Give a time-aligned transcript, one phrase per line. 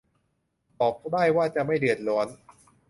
[0.79, 2.27] บอกได้ว่าจะไม่เดือดร้อน